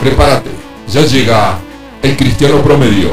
Prepárate, 0.00 0.48
ya 0.88 1.04
llega 1.04 1.60
el 2.02 2.16
cristiano 2.16 2.62
promedio. 2.62 3.10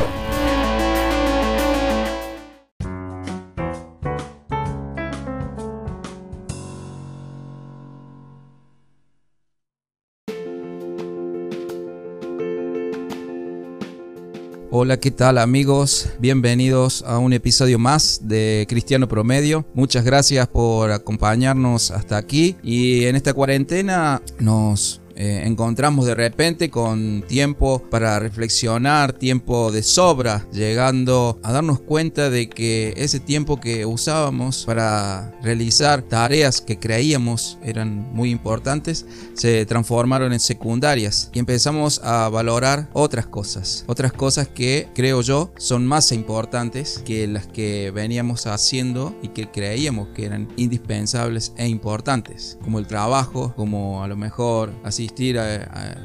Hola, 14.71 14.97
¿qué 15.01 15.11
tal 15.11 15.39
amigos? 15.39 16.07
Bienvenidos 16.19 17.03
a 17.05 17.17
un 17.17 17.33
episodio 17.33 17.79
más 17.79 18.29
de 18.29 18.65
Cristiano 18.69 19.09
Promedio. 19.09 19.65
Muchas 19.73 20.05
gracias 20.05 20.47
por 20.47 20.91
acompañarnos 20.91 21.91
hasta 21.91 22.15
aquí 22.15 22.55
y 22.63 23.03
en 23.03 23.17
esta 23.17 23.33
cuarentena 23.33 24.21
nos 24.39 25.01
eh, 25.17 25.41
encontramos 25.45 26.05
de 26.05 26.13
repente 26.13 26.69
con 26.69 27.23
tiempo 27.27 27.81
para 27.89 28.19
reflexionar, 28.19 29.13
tiempo 29.13 29.71
de 29.71 29.81
sobra, 29.81 30.45
llegando 30.51 31.39
a 31.41 31.51
darnos 31.51 31.79
cuenta 31.79 32.29
de 32.29 32.49
que 32.49 32.93
ese 32.97 33.19
tiempo 33.19 33.59
que 33.59 33.87
usábamos 33.87 34.63
para 34.65 35.31
realizar 35.41 36.03
tareas 36.03 36.61
que 36.61 36.77
creíamos 36.77 37.57
eran 37.63 38.13
muy 38.13 38.29
importantes, 38.29 39.07
se 39.33 39.65
transformaron 39.65 40.33
en 40.33 40.39
secundarias 40.39 41.31
y 41.33 41.39
empezamos 41.39 41.99
a 42.03 42.29
valorar 42.29 42.87
otras 42.93 43.25
cosas, 43.25 43.85
otras 43.87 44.13
cosas 44.13 44.47
que 44.47 44.87
creo 44.93 45.21
yo 45.21 45.51
son 45.57 45.87
más 45.87 46.11
importantes 46.11 47.01
que 47.03 47.25
las 47.25 47.47
que 47.47 47.89
veníamos 47.89 48.45
haciendo 48.45 49.15
y 49.23 49.29
que 49.29 49.49
creíamos 49.49 50.09
que 50.09 50.25
eran 50.25 50.47
indispensables 50.57 51.53
e 51.57 51.67
importantes, 51.67 52.59
como 52.63 52.77
el 52.77 52.85
trabajo, 52.85 53.53
como 53.55 54.03
a 54.03 54.07
lo 54.07 54.15
mejor 54.15 54.71
así 54.83 55.06
asistir 55.07 55.39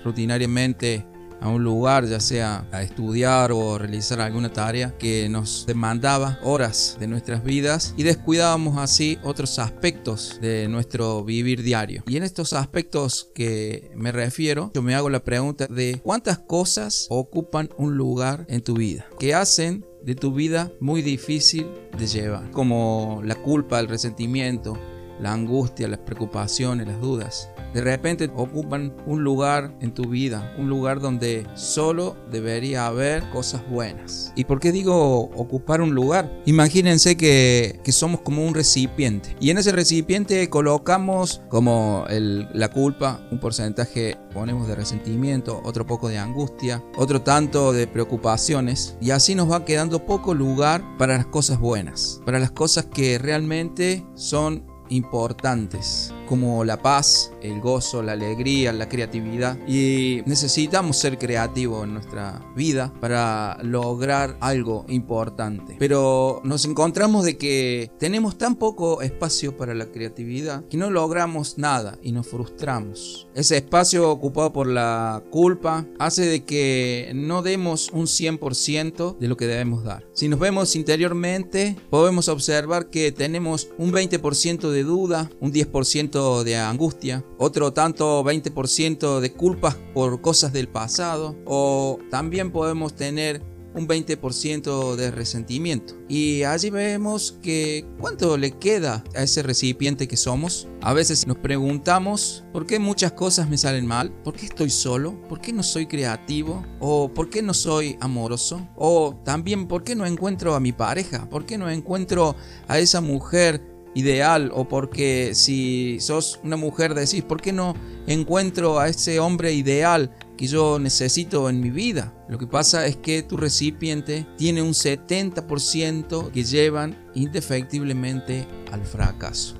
rutinariamente 0.04 1.04
a 1.40 1.48
un 1.48 1.64
lugar, 1.64 2.06
ya 2.06 2.20
sea 2.20 2.68
a 2.70 2.82
estudiar 2.82 3.50
o 3.50 3.76
realizar 3.76 4.20
alguna 4.20 4.52
tarea 4.52 4.96
que 4.96 5.28
nos 5.28 5.66
demandaba 5.66 6.38
horas 6.44 6.96
de 7.00 7.08
nuestras 7.08 7.42
vidas 7.42 7.94
y 7.96 8.04
descuidábamos 8.04 8.78
así 8.78 9.18
otros 9.24 9.58
aspectos 9.58 10.38
de 10.40 10.68
nuestro 10.68 11.24
vivir 11.24 11.64
diario. 11.64 12.04
Y 12.06 12.16
en 12.16 12.22
estos 12.22 12.52
aspectos 12.52 13.28
que 13.34 13.90
me 13.96 14.12
refiero, 14.12 14.70
yo 14.72 14.82
me 14.82 14.94
hago 14.94 15.10
la 15.10 15.24
pregunta 15.24 15.66
de 15.66 16.00
cuántas 16.04 16.38
cosas 16.38 17.06
ocupan 17.10 17.70
un 17.76 17.96
lugar 17.96 18.46
en 18.48 18.62
tu 18.62 18.74
vida, 18.74 19.06
que 19.18 19.34
hacen 19.34 19.84
de 20.04 20.14
tu 20.14 20.32
vida 20.32 20.70
muy 20.80 21.02
difícil 21.02 21.66
de 21.98 22.06
llevar, 22.06 22.52
como 22.52 23.20
la 23.24 23.34
culpa, 23.34 23.80
el 23.80 23.88
resentimiento, 23.88 24.78
la 25.20 25.32
angustia, 25.32 25.88
las 25.88 26.00
preocupaciones, 26.00 26.86
las 26.86 27.00
dudas 27.00 27.51
de 27.72 27.80
repente 27.80 28.30
ocupan 28.34 28.94
un 29.06 29.24
lugar 29.24 29.74
en 29.80 29.92
tu 29.92 30.08
vida, 30.08 30.54
un 30.58 30.68
lugar 30.68 31.00
donde 31.00 31.46
solo 31.54 32.16
debería 32.30 32.86
haber 32.86 33.28
cosas 33.30 33.62
buenas. 33.68 34.32
¿Y 34.36 34.44
por 34.44 34.60
qué 34.60 34.72
digo 34.72 35.20
ocupar 35.20 35.80
un 35.80 35.94
lugar? 35.94 36.30
Imagínense 36.46 37.16
que, 37.16 37.80
somos 37.92 38.22
como 38.22 38.46
un 38.46 38.54
recipiente 38.54 39.36
y 39.38 39.50
en 39.50 39.58
ese 39.58 39.70
recipiente 39.70 40.48
colocamos 40.48 41.42
como 41.50 42.06
la 42.08 42.68
culpa, 42.70 43.20
un 43.30 43.38
porcentaje 43.38 44.16
ponemos 44.32 44.66
de 44.66 44.74
resentimiento, 44.74 45.60
otro 45.62 45.86
poco 45.86 46.08
de 46.08 46.16
angustia, 46.16 46.82
otro 46.96 47.20
tanto 47.20 47.72
de 47.72 47.86
preocupaciones 47.86 48.96
y 49.00 49.10
así 49.10 49.34
nos 49.34 49.50
va 49.50 49.66
quedando 49.66 50.06
poco 50.06 50.32
lugar 50.32 50.82
para 50.96 51.18
las 51.18 51.26
cosas 51.26 51.60
buenas, 51.60 52.20
para 52.24 52.38
las 52.38 52.50
cosas 52.50 52.86
que 52.86 53.18
realmente 53.18 54.06
son 54.14 54.64
importantes 54.88 56.12
como 56.32 56.64
la 56.64 56.80
paz, 56.80 57.30
el 57.42 57.60
gozo, 57.60 58.02
la 58.02 58.12
alegría, 58.12 58.72
la 58.72 58.88
creatividad 58.88 59.58
y 59.68 60.22
necesitamos 60.24 60.96
ser 60.96 61.18
creativos 61.18 61.84
en 61.84 61.92
nuestra 61.92 62.42
vida 62.56 62.90
para 63.02 63.58
lograr 63.62 64.38
algo 64.40 64.86
importante. 64.88 65.76
Pero 65.78 66.40
nos 66.42 66.64
encontramos 66.64 67.26
de 67.26 67.36
que 67.36 67.90
tenemos 67.98 68.38
tan 68.38 68.56
poco 68.56 69.02
espacio 69.02 69.58
para 69.58 69.74
la 69.74 69.92
creatividad 69.92 70.64
que 70.70 70.78
no 70.78 70.88
logramos 70.88 71.58
nada 71.58 71.98
y 72.02 72.12
nos 72.12 72.28
frustramos. 72.28 73.28
Ese 73.34 73.58
espacio 73.58 74.10
ocupado 74.10 74.54
por 74.54 74.68
la 74.68 75.22
culpa 75.30 75.84
hace 75.98 76.24
de 76.24 76.44
que 76.46 77.12
no 77.14 77.42
demos 77.42 77.90
un 77.92 78.06
100% 78.06 79.18
de 79.18 79.28
lo 79.28 79.36
que 79.36 79.46
debemos 79.46 79.84
dar. 79.84 80.06
Si 80.14 80.30
nos 80.30 80.40
vemos 80.40 80.76
interiormente, 80.76 81.76
podemos 81.90 82.28
observar 82.28 82.88
que 82.88 83.12
tenemos 83.12 83.68
un 83.76 83.92
20% 83.92 84.70
de 84.70 84.82
duda, 84.82 85.30
un 85.38 85.52
10% 85.52 86.21
de 86.44 86.56
angustia, 86.56 87.24
otro 87.38 87.72
tanto 87.72 88.22
20% 88.24 89.20
de 89.20 89.32
culpas 89.32 89.76
por 89.94 90.20
cosas 90.20 90.52
del 90.52 90.68
pasado 90.68 91.36
o 91.44 91.98
también 92.10 92.50
podemos 92.50 92.94
tener 92.94 93.42
un 93.74 93.88
20% 93.88 94.96
de 94.96 95.10
resentimiento. 95.10 95.94
Y 96.08 96.42
allí 96.42 96.70
vemos 96.70 97.38
que 97.42 97.86
cuánto 97.98 98.36
le 98.36 98.52
queda 98.52 99.02
a 99.14 99.22
ese 99.22 99.42
recipiente 99.42 100.08
que 100.08 100.16
somos. 100.16 100.68
A 100.80 100.92
veces 100.92 101.26
nos 101.26 101.38
preguntamos 101.38 102.44
por 102.52 102.66
qué 102.66 102.78
muchas 102.78 103.12
cosas 103.12 103.48
me 103.48 103.56
salen 103.56 103.86
mal, 103.86 104.12
por 104.24 104.34
qué 104.34 104.46
estoy 104.46 104.70
solo, 104.70 105.20
por 105.28 105.40
qué 105.40 105.52
no 105.52 105.62
soy 105.62 105.86
creativo, 105.86 106.64
o 106.80 107.12
por 107.12 107.30
qué 107.30 107.42
no 107.42 107.54
soy 107.54 107.96
amoroso, 108.00 108.68
o 108.76 109.18
también 109.24 109.68
por 109.68 109.84
qué 109.84 109.94
no 109.94 110.06
encuentro 110.06 110.54
a 110.54 110.60
mi 110.60 110.72
pareja, 110.72 111.28
por 111.28 111.46
qué 111.46 111.56
no 111.56 111.70
encuentro 111.70 112.36
a 112.68 112.78
esa 112.78 113.00
mujer 113.00 113.71
ideal 113.94 114.50
o 114.54 114.66
porque 114.68 115.32
si 115.34 115.98
sos 116.00 116.40
una 116.42 116.56
mujer 116.56 116.94
decís, 116.94 117.22
¿por 117.22 117.40
qué 117.40 117.52
no 117.52 117.74
encuentro 118.06 118.78
a 118.78 118.88
ese 118.88 119.20
hombre 119.20 119.52
ideal 119.52 120.14
que 120.36 120.46
yo 120.46 120.78
necesito 120.78 121.48
en 121.48 121.60
mi 121.60 121.70
vida? 121.70 122.14
Lo 122.28 122.38
que 122.38 122.46
pasa 122.46 122.86
es 122.86 122.96
que 122.96 123.22
tu 123.22 123.36
recipiente 123.36 124.26
tiene 124.36 124.62
un 124.62 124.72
70% 124.72 126.30
que 126.30 126.44
llevan 126.44 127.10
indefectiblemente 127.14 128.46
al 128.70 128.84
fracaso. 128.84 129.56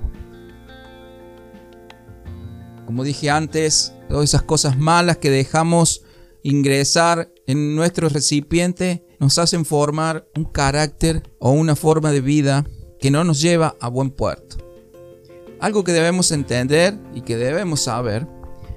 Como 2.85 3.03
dije 3.03 3.29
antes, 3.29 3.93
todas 4.09 4.25
esas 4.25 4.43
cosas 4.43 4.77
malas 4.77 5.17
que 5.17 5.29
dejamos 5.29 6.03
ingresar 6.43 7.31
en 7.47 7.75
nuestro 7.75 8.09
recipiente 8.09 9.05
nos 9.19 9.37
hacen 9.37 9.63
formar 9.63 10.27
un 10.35 10.43
carácter 10.43 11.23
o 11.39 11.51
una 11.51 11.75
forma 11.75 12.11
de 12.11 12.19
vida 12.19 12.65
que 13.03 13.11
no 13.11 13.25
nos 13.25 13.41
lleva 13.41 13.75
a 13.81 13.89
buen 13.89 14.11
puerto. 14.11 14.55
Algo 15.59 15.83
que 15.83 15.91
debemos 15.91 16.31
entender 16.31 16.97
y 17.13 17.19
que 17.19 17.35
debemos 17.35 17.81
saber 17.81 18.25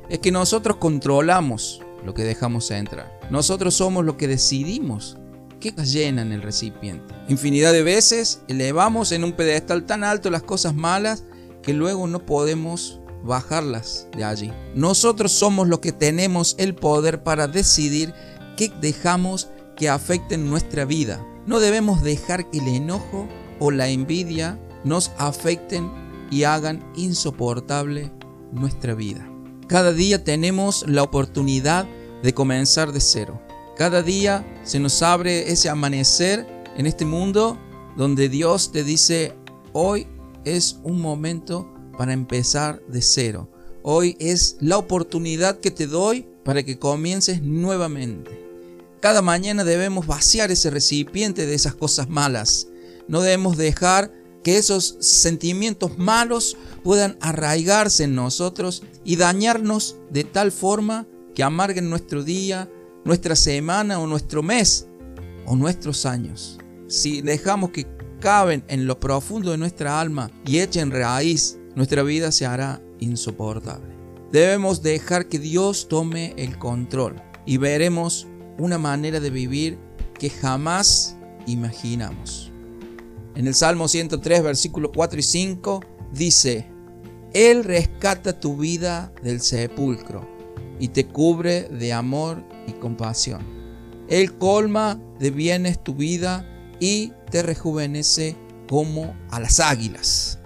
es 0.08 0.18
que 0.18 0.32
nosotros 0.32 0.78
controlamos 0.78 1.80
lo 2.04 2.12
que 2.12 2.24
dejamos 2.24 2.72
entrar. 2.72 3.20
Nosotros 3.30 3.74
somos 3.74 4.04
lo 4.04 4.16
que 4.16 4.26
decidimos 4.26 5.16
que 5.60 5.70
llena 5.70 6.22
en 6.22 6.32
el 6.32 6.42
recipiente. 6.42 7.14
Infinidad 7.28 7.72
de 7.72 7.84
veces 7.84 8.40
elevamos 8.48 9.12
en 9.12 9.22
un 9.22 9.30
pedestal 9.30 9.86
tan 9.86 10.02
alto 10.02 10.28
las 10.28 10.42
cosas 10.42 10.74
malas 10.74 11.22
que 11.62 11.72
luego 11.72 12.08
no 12.08 12.26
podemos 12.26 13.00
bajarlas 13.22 14.08
de 14.16 14.24
allí. 14.24 14.52
Nosotros 14.74 15.30
somos 15.30 15.68
los 15.68 15.78
que 15.78 15.92
tenemos 15.92 16.56
el 16.58 16.74
poder 16.74 17.22
para 17.22 17.46
decidir 17.46 18.12
qué 18.56 18.72
dejamos 18.80 19.50
que 19.76 19.88
afecten 19.88 20.50
nuestra 20.50 20.84
vida. 20.84 21.24
No 21.46 21.60
debemos 21.60 22.02
dejar 22.02 22.50
que 22.50 22.58
el 22.58 22.66
enojo 22.66 23.28
o 23.58 23.70
la 23.70 23.88
envidia 23.88 24.58
nos 24.84 25.10
afecten 25.18 25.90
y 26.30 26.44
hagan 26.44 26.84
insoportable 26.96 28.12
nuestra 28.52 28.94
vida. 28.94 29.28
Cada 29.68 29.92
día 29.92 30.22
tenemos 30.22 30.84
la 30.88 31.02
oportunidad 31.02 31.86
de 32.22 32.34
comenzar 32.34 32.92
de 32.92 33.00
cero. 33.00 33.40
Cada 33.76 34.02
día 34.02 34.46
se 34.64 34.78
nos 34.78 35.02
abre 35.02 35.50
ese 35.50 35.68
amanecer 35.68 36.46
en 36.76 36.86
este 36.86 37.04
mundo 37.04 37.58
donde 37.96 38.28
Dios 38.28 38.72
te 38.72 38.84
dice, 38.84 39.34
hoy 39.72 40.06
es 40.44 40.78
un 40.82 41.00
momento 41.00 41.68
para 41.98 42.12
empezar 42.12 42.80
de 42.88 43.02
cero. 43.02 43.50
Hoy 43.82 44.16
es 44.18 44.56
la 44.60 44.78
oportunidad 44.78 45.58
que 45.60 45.70
te 45.70 45.86
doy 45.86 46.26
para 46.44 46.62
que 46.62 46.78
comiences 46.78 47.42
nuevamente. 47.42 48.46
Cada 49.00 49.22
mañana 49.22 49.64
debemos 49.64 50.06
vaciar 50.06 50.50
ese 50.50 50.70
recipiente 50.70 51.46
de 51.46 51.54
esas 51.54 51.74
cosas 51.74 52.08
malas 52.08 52.68
no 53.08 53.20
debemos 53.20 53.56
dejar 53.56 54.12
que 54.42 54.58
esos 54.58 54.96
sentimientos 55.00 55.98
malos 55.98 56.56
puedan 56.84 57.16
arraigarse 57.20 58.04
en 58.04 58.14
nosotros 58.14 58.82
y 59.04 59.16
dañarnos 59.16 59.96
de 60.10 60.24
tal 60.24 60.52
forma 60.52 61.06
que 61.34 61.42
amarguen 61.42 61.90
nuestro 61.90 62.22
día, 62.22 62.70
nuestra 63.04 63.34
semana 63.34 63.98
o 63.98 64.06
nuestro 64.06 64.42
mes 64.42 64.86
o 65.46 65.56
nuestros 65.56 66.06
años. 66.06 66.58
Si 66.88 67.22
dejamos 67.22 67.70
que 67.70 67.86
caben 68.20 68.64
en 68.68 68.86
lo 68.86 69.00
profundo 69.00 69.50
de 69.50 69.58
nuestra 69.58 70.00
alma 70.00 70.30
y 70.46 70.58
echen 70.58 70.90
raíz, 70.90 71.58
nuestra 71.74 72.02
vida 72.02 72.32
se 72.32 72.46
hará 72.46 72.80
insoportable. 73.00 73.94
Debemos 74.32 74.82
dejar 74.82 75.28
que 75.28 75.38
Dios 75.38 75.88
tome 75.88 76.34
el 76.36 76.58
control 76.58 77.20
y 77.44 77.58
veremos 77.58 78.26
una 78.58 78.78
manera 78.78 79.20
de 79.20 79.30
vivir 79.30 79.78
que 80.18 80.30
jamás 80.30 81.16
imaginamos. 81.46 82.52
En 83.36 83.46
el 83.46 83.54
Salmo 83.54 83.86
103, 83.86 84.42
versículos 84.42 84.92
4 84.94 85.20
y 85.20 85.22
5 85.22 85.80
dice, 86.10 86.66
Él 87.34 87.64
rescata 87.64 88.40
tu 88.40 88.56
vida 88.56 89.12
del 89.22 89.42
sepulcro 89.42 90.26
y 90.80 90.88
te 90.88 91.06
cubre 91.06 91.64
de 91.64 91.92
amor 91.92 92.42
y 92.66 92.72
compasión. 92.72 93.42
Él 94.08 94.38
colma 94.38 94.98
de 95.18 95.30
bienes 95.30 95.84
tu 95.84 95.94
vida 95.94 96.48
y 96.80 97.12
te 97.30 97.42
rejuvenece 97.42 98.36
como 98.70 99.14
a 99.30 99.38
las 99.38 99.60
águilas. 99.60 100.38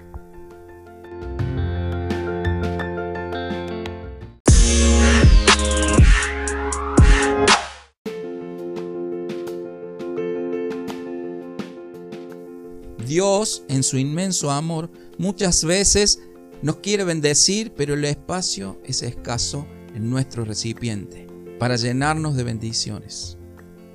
Dios, 13.11 13.65
en 13.67 13.83
su 13.83 13.99
inmenso 13.99 14.53
amor, 14.53 14.89
muchas 15.19 15.65
veces 15.65 16.21
nos 16.63 16.77
quiere 16.77 17.03
bendecir, 17.03 17.73
pero 17.75 17.95
el 17.95 18.05
espacio 18.05 18.81
es 18.85 19.03
escaso 19.03 19.67
en 19.97 20.09
nuestro 20.09 20.45
recipiente 20.45 21.27
para 21.59 21.75
llenarnos 21.75 22.37
de 22.37 22.45
bendiciones. 22.45 23.37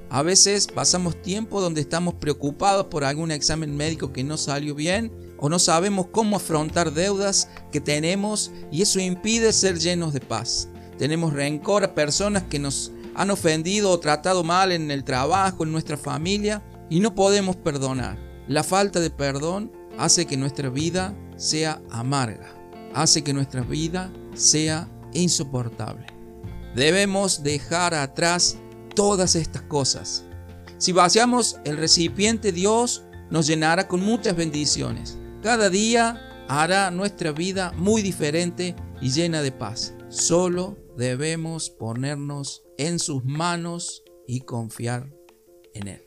A 0.09 0.21
veces 0.21 0.67
pasamos 0.67 1.21
tiempo 1.21 1.61
donde 1.61 1.79
estamos 1.79 2.15
preocupados 2.15 2.87
por 2.87 3.05
algún 3.05 3.31
examen 3.31 3.77
médico 3.77 4.11
que 4.11 4.25
no 4.25 4.35
salió 4.35 4.75
bien 4.75 5.13
o 5.37 5.47
no 5.47 5.59
sabemos 5.59 6.07
cómo 6.11 6.35
afrontar 6.35 6.93
deudas 6.93 7.47
que 7.71 7.79
tenemos 7.79 8.51
y 8.69 8.81
eso 8.81 8.99
impide 8.99 9.53
ser 9.53 9.79
llenos 9.79 10.11
de 10.11 10.19
paz. 10.19 10.67
Tenemos 10.97 11.31
rencor 11.31 11.85
a 11.85 11.95
personas 11.95 12.43
que 12.43 12.59
nos 12.59 12.91
han 13.15 13.31
ofendido 13.31 13.91
o 13.91 13.99
tratado 14.01 14.43
mal 14.43 14.73
en 14.73 14.91
el 14.91 15.05
trabajo, 15.05 15.63
en 15.63 15.71
nuestra 15.71 15.95
familia 15.95 16.61
y 16.89 16.99
no 16.99 17.15
podemos 17.15 17.55
perdonar. 17.55 18.34
La 18.47 18.63
falta 18.63 18.99
de 18.99 19.09
perdón 19.09 19.71
hace 19.97 20.25
que 20.25 20.37
nuestra 20.37 20.69
vida 20.69 21.17
sea 21.35 21.81
amarga, 21.89 22.55
hace 22.93 23.23
que 23.23 23.33
nuestra 23.33 23.61
vida 23.61 24.11
sea 24.35 24.89
insoportable. 25.13 26.05
Debemos 26.75 27.41
dejar 27.41 27.93
atrás 27.93 28.57
todas 28.95 29.35
estas 29.35 29.63
cosas. 29.63 30.25
Si 30.77 30.91
vaciamos 30.91 31.57
el 31.63 31.77
recipiente, 31.77 32.51
Dios 32.51 33.05
nos 33.31 33.47
llenará 33.47 33.87
con 33.87 34.01
muchas 34.01 34.35
bendiciones. 34.35 35.17
Cada 35.41 35.69
día 35.69 36.45
hará 36.47 36.91
nuestra 36.91 37.31
vida 37.31 37.71
muy 37.77 38.01
diferente 38.01 38.75
y 39.01 39.09
llena 39.09 39.41
de 39.41 39.51
paz. 39.51 39.95
Solo 40.09 40.77
debemos 40.97 41.69
ponernos 41.69 42.63
en 42.77 42.99
sus 42.99 43.23
manos 43.23 44.03
y 44.27 44.41
confiar 44.41 45.11
en 45.73 45.87
Él. 45.87 46.04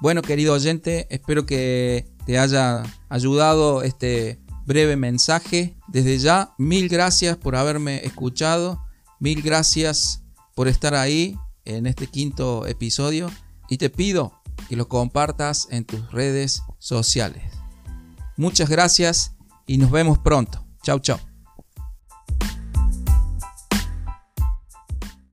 Bueno, 0.00 0.22
querido 0.22 0.54
oyente, 0.54 1.06
espero 1.10 1.44
que 1.44 2.06
te 2.24 2.38
haya 2.38 2.82
ayudado 3.08 3.82
este 3.82 4.38
breve 4.64 4.96
mensaje. 4.96 5.76
Desde 5.88 6.18
ya, 6.18 6.54
mil 6.58 6.88
gracias 6.88 7.36
por 7.36 7.56
haberme 7.56 8.04
escuchado. 8.04 8.80
Mil 9.18 9.42
gracias 9.42 10.22
por 10.54 10.68
estar 10.68 10.94
ahí 10.94 11.36
en 11.64 11.86
este 11.86 12.06
quinto 12.06 12.66
episodio. 12.66 13.30
Y 13.68 13.78
te 13.78 13.90
pido 13.90 14.40
que 14.68 14.76
lo 14.76 14.88
compartas 14.88 15.66
en 15.70 15.84
tus 15.84 16.12
redes 16.12 16.62
sociales. 16.78 17.42
Muchas 18.36 18.68
gracias 18.68 19.34
y 19.66 19.78
nos 19.78 19.90
vemos 19.90 20.18
pronto. 20.18 20.64
Chao, 20.82 21.00
chao. 21.00 21.27